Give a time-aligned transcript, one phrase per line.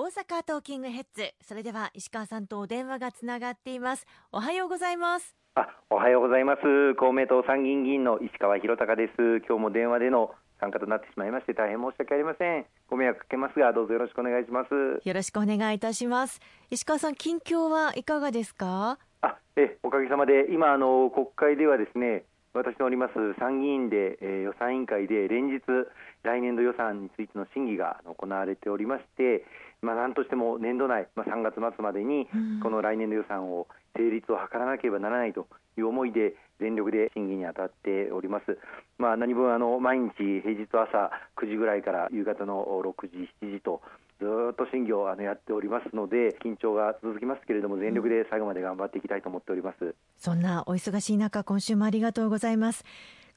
[0.00, 1.34] 大阪トーキングヘッズ。
[1.46, 4.06] それでは石川さんとお電話がつながっています。
[4.32, 5.36] おはようございます。
[5.56, 6.94] あおはようございます。
[6.94, 9.44] 公明党参議院議員の石川博隆です。
[9.46, 12.64] 今日も電話での参加となってしまいまして大変申し訳ありません。
[12.88, 15.06] ご迷惑かけますがどうぞよろしくお願いします。
[15.06, 16.40] よろしくお願いいたします。
[16.70, 18.96] 石川さん近況はいかがですか？
[19.20, 22.24] あえおかげさまで今あの国会ではですね
[22.54, 25.60] 私のおります参議院で、えー、予算委員会で連日
[26.22, 29.44] 来年度予算についての審議が行われておりまして、
[29.82, 32.28] まあ、何としても年度内、まあ、3月末までに
[32.62, 35.46] この来年度予算を成立を図らなければならないと
[35.78, 38.58] いう思いで全力で審議に当たっております。
[38.98, 43.80] まあ、何分あの毎日平日朝9時ぐらいから夕方の6時、7時と
[44.20, 49.94] ずっと審議をあのやっておりますので緊張が続きますけれども全力で最後まで頑張っていきたいと思っております。
[50.18, 52.84] そんなお忙しい中今週もありがとうございます。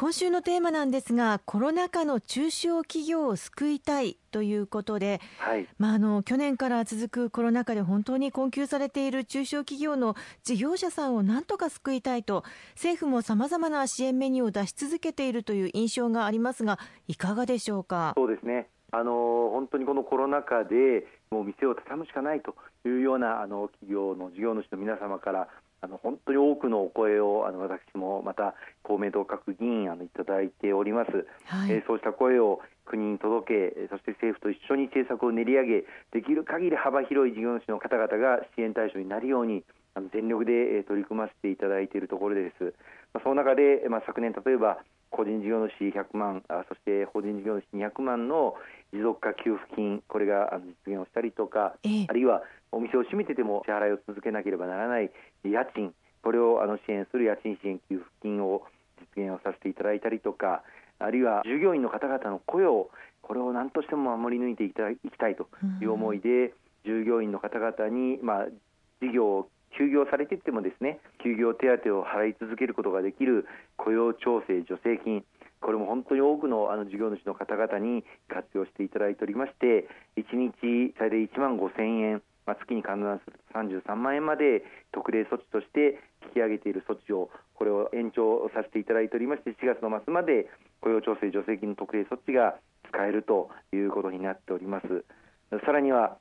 [0.00, 18.12] 今週のテーマなんですがコロナ禍の中小企業を救いたいということで、はい、まあ、あの去年から続くコロナ禍で本当に困窮されている中小企業の事業者さんをなんとか救いたいと政府もさまざまな支援メニューを出し続けているという印象がありますがいかがでしょうか？
[18.16, 22.54] そうですねあの本当にこのコロナ禍でもう店を畳むしかないと
[22.88, 25.48] いうようなあの企業の事業主の皆様から
[25.80, 39.62] あの本当に多くのお声をあの私もまた公明党各議員あのいただいております、はい、えー、そうした声を国に届けそして政府と一緒に政策を練り上げできる限り幅広い事業主の方々が支援対象になるように
[39.94, 42.74] あの全力で取り組ませていただいているところです、
[43.12, 44.78] まあ、その中で、まあ、昨年例えば
[45.18, 48.54] 個人事業主100万あそして法人事業主200万の
[48.92, 55.10] 持続化給付金これがあの実現をしたりとか、ええ、あるいはお店を閉めてても支払いを続けなければならない
[55.42, 58.62] 家賃これをあの支援する家賃支援給付金を
[59.16, 60.62] 実現をさせていただいたりとか
[61.00, 62.88] あるいは従業員の方々の雇用
[63.22, 64.88] これを何としても守り抜いていきた
[65.28, 65.48] いと
[65.82, 68.46] いう思いで、従業員の方々に、まあ、
[69.02, 75.24] 事業を休業されていってもですね休業手当を払い続けることができる雇用調整助成金。
[75.60, 86.00] これも本当に多くのあの事業主の方々に活用していただいておりまして1日最大1万5000円まあ、月に換算すると33万円まで特例措置として
[86.32, 90.48] 引き上げている措置をこれを延長させていただいておりまして4月の末まで
[90.80, 92.56] 雇用調整助成金の特例措置が
[92.88, 95.04] 使えるということになっております。
[95.64, 96.16] さらには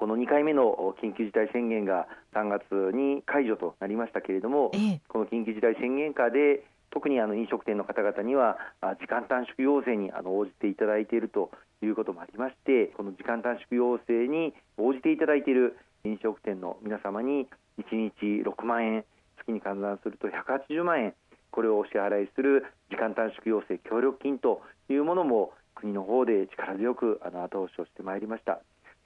[0.00, 2.64] この2回目の緊急事態宣言が3月
[2.96, 8.56] に解除となりましたけれども、ええ、この緊急事態宣言下で特にあの飲食店の方々には
[8.98, 11.50] 時間短縮要請にあの応じていただいていると
[11.82, 17.46] いうこともありましてこの時間短縮要請に応じていただいている飲食店の皆様に
[17.76, 19.04] 1日6万円
[19.36, 21.14] 月に換算すると180万円
[21.50, 28.60] これをお支払いする時間短縮要請協力金というものも国の方で力強くあの後押しをしてまいりました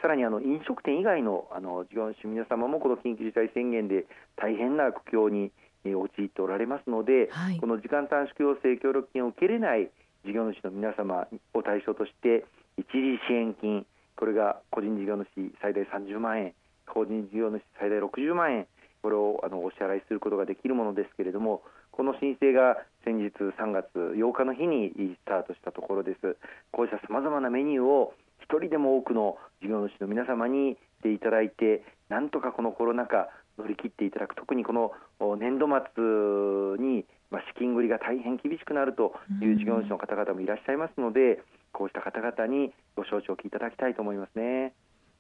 [0.05, 4.05] さらにあの飲食店以外のあの事業主皆様もこの緊急事態宣言で
[4.37, 5.51] 大変な苦境に
[5.83, 9.89] 陥っておられますので、はい、この時間短縮要請協力金を受けれない
[10.27, 12.45] 事業主の皆様を対象として
[12.77, 15.25] 一時支援金これが個人事業主
[15.63, 16.53] 最大30万円
[16.85, 18.67] 法人事業主最大60万円
[19.01, 22.77] これをあのお支払いすることができるものですけれどもこの申請が
[23.07, 26.37] 先日3月8日の日にスタートしたところです。
[26.73, 28.13] こうしたさまざまなメニューを
[28.45, 34.93] 一人でも多くの事業主の皆様にしていただいてなんとかこのコロナ禍乗り切っていただく特にこの
[35.37, 37.05] 年度末に
[37.35, 41.43] まあ、資金繰りが大変厳しくなるという事業主の方々もいらっしゃいますので、
[41.73, 44.73] こうした方々にご承知おきいただきたいと思いますね。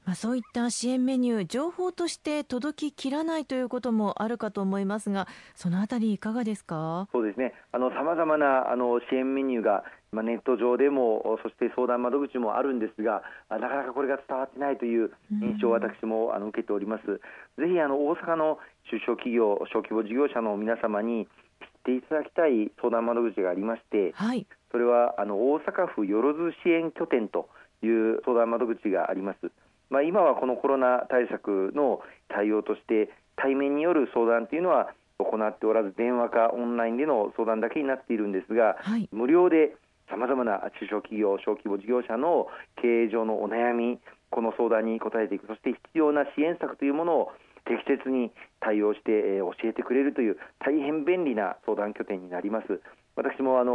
[0.04, 7.08] まあ、そういった支援メニュー、情報として届ききらないということもあるかと思いますが、そのあたり、いかがですか？
[7.12, 17.06] そうですね、さまざまなあの支援メニューが、まあ、ネット上でも、そして相談窓口もあるんですが、なかなかこれが伝わってないという印象を私もあの受けております。
[17.06, 18.58] ぜひあの大阪の
[18.90, 21.26] 中小企業、小規模事業者の皆様に、
[21.60, 27.48] 知っていただきたい相談窓口がありまして、はい、それはあの大阪府よろず支援拠点と
[27.82, 29.52] いう相談窓口があります。
[29.94, 39.76] まあ、今はこのコロナ対策の対応として対面による相談というのは行っておらず電話かオンラインでの相談だけになっているんですが、はい、無料で
[40.10, 42.48] さまざまな中小企業、小規模事業者の
[42.82, 47.32] 経営上のお悩み、この相談に答えていく、そして必要な支援策というものを
[47.64, 52.82] 適切に対応して、えー、教えてくれるという大変便利な相談拠点になります。
[53.16, 53.72] 私もあの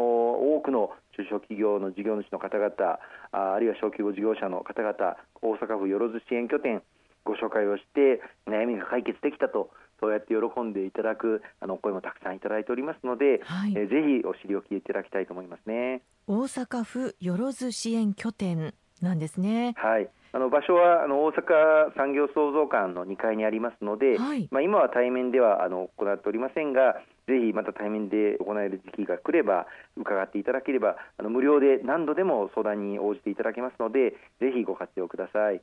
[0.55, 2.99] 多くの中小企業の事業主の方々
[3.31, 6.81] ああるいは小規模事業者の方々大阪府よろず支援拠点
[7.25, 16.01] ご紹介をして悩みが解決できたとそうやって喜んでいただくあの声もたくさんいただいておりますので、はい、えぜひお知りおきいただきたいと思いますね。
[16.27, 19.73] 大阪府よろず支援拠点なんですね。
[19.77, 29.65] はいあの場所はあの大阪産業創造館の2階にありますので、はい、まあ、今は対面ではあの行っておりませんが、ぜひまた対面で行える時期が来れば
[29.97, 35.61] 伺っていただければあの無料で何度でも相談に応じていただけますのでぜひご活用ください。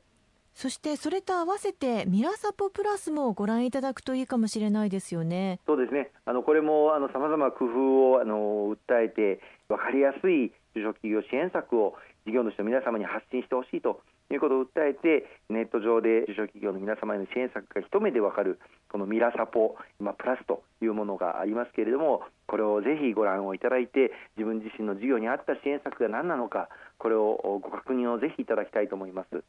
[0.53, 5.59] そしてそれと合わせてミラサポプラスもご覧いただくといいかもしれないですよね。
[5.67, 6.09] そうですね。
[6.25, 9.39] あのこれもあの様々工夫をあの訴えて
[9.69, 11.93] 分かりやすい中小企業支援策を
[12.25, 14.01] 事業主の皆様に発信してほしいと
[14.33, 18.59] いうことを訴えてネット上で中小企業の皆様への支援策が一目でわかる
[18.91, 29.43] このミラサポ今プラスというものがありますけれどもこれをぜひご覧をいただいて自分自身の事業に合った支援策が何なのかこれをご確認をぜひいただきたいと思います。